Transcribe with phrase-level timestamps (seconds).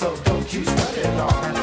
[0.00, 1.59] so don't you start it wrong.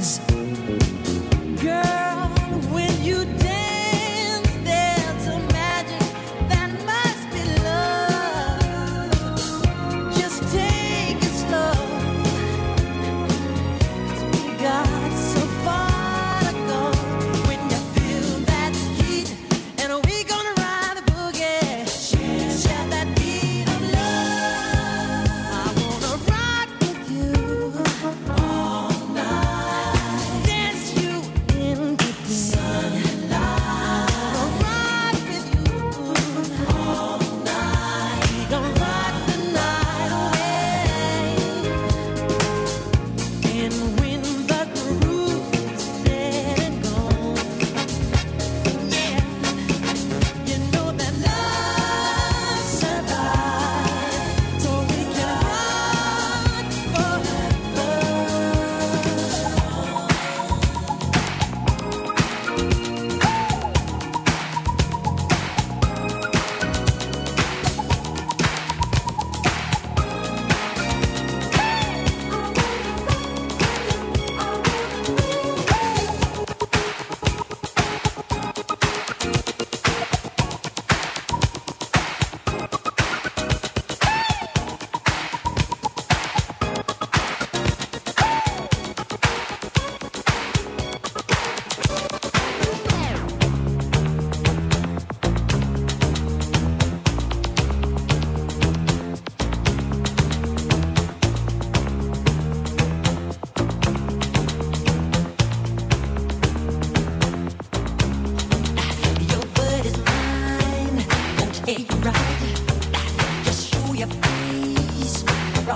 [0.00, 0.39] eyes.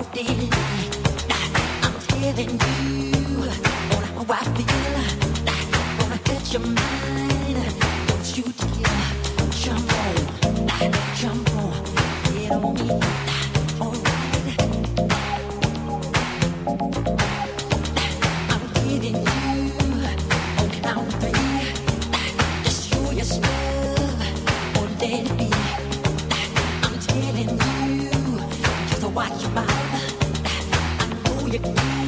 [0.00, 0.06] I'm
[2.48, 3.36] you.
[3.90, 4.96] Wanna how I feel.
[5.98, 6.18] Wanna
[6.52, 7.58] your mind.
[8.08, 9.10] Don't you dare
[9.52, 10.16] jump on,
[11.16, 11.72] jump on,
[12.32, 12.88] get on me.
[13.78, 14.60] Alright.
[18.50, 18.62] I'm
[19.04, 19.22] you.
[20.82, 21.14] Count
[24.78, 25.48] or let it be.
[26.82, 27.50] I'm telling
[28.00, 29.69] you, watch your mind.
[31.52, 31.99] I